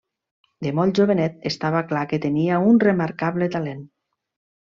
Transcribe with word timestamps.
De 0.67 0.69
molt 0.77 0.99
jovenet 1.01 1.43
estava 1.49 1.83
clar 1.91 2.05
que 2.13 2.19
tenia 2.25 2.57
un 2.71 2.81
remarcable 2.87 3.51
talent. 3.57 3.85